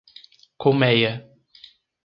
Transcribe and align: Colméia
Colméia 0.63 1.13